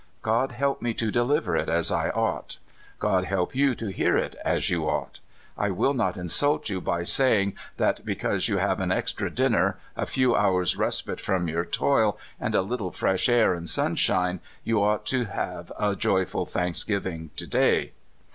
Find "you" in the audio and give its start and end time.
3.53-3.75, 4.71-4.89, 6.71-6.81, 8.49-8.57, 14.63-14.81